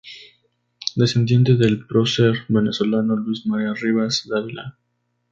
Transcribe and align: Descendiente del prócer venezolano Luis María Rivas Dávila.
Descendiente 0.95 1.53
del 1.57 1.85
prócer 1.85 2.47
venezolano 2.49 3.15
Luis 3.17 3.45
María 3.45 3.75
Rivas 3.75 4.23
Dávila. 4.27 4.75